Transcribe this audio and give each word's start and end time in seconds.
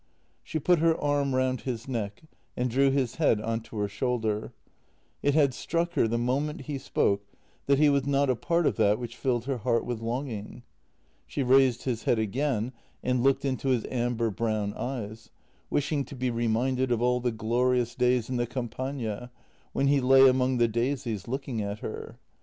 She 0.41 0.57
put 0.57 0.79
her 0.79 0.97
arm 0.99 1.35
round 1.35 1.61
his 1.61 1.87
neck 1.87 2.23
and 2.57 2.71
drew 2.71 2.89
his 2.89 3.17
head 3.17 3.39
on 3.39 3.61
to 3.61 3.77
her 3.77 3.87
shoulder. 3.87 4.51
It 5.21 5.35
had 5.35 5.53
struck 5.53 5.93
her 5.93 6.07
the 6.07 6.17
moment 6.17 6.61
he 6.61 6.79
spoke 6.79 7.21
that 7.67 7.77
he 7.77 7.87
was 7.87 8.07
not 8.07 8.27
a 8.27 8.35
part 8.35 8.65
of 8.65 8.77
that 8.77 8.97
which 8.97 9.15
filled 9.15 9.45
her 9.45 9.59
heart 9.59 9.85
with 9.85 9.99
longing. 9.99 10.63
She 11.27 11.43
raised 11.43 11.83
his 11.83 12.05
head 12.05 12.17
again 12.17 12.73
and 13.03 13.21
looked 13.21 13.45
into 13.45 13.67
his 13.67 13.85
amber 13.91 14.31
brown 14.31 14.73
eyes, 14.73 15.29
wishing 15.69 16.03
to 16.05 16.15
be 16.15 16.31
reminded 16.31 16.91
of 16.91 17.03
all 17.03 17.19
the 17.19 17.31
glorious 17.31 17.93
days 17.93 18.27
in 18.27 18.37
the 18.37 18.47
Campagna, 18.47 19.29
when 19.71 19.85
he 19.85 20.01
lay 20.01 20.27
among 20.27 20.57
the 20.57 20.67
daisies 20.67 21.27
looking 21.27 21.61
at 21.61 21.81
her. 21.81 22.17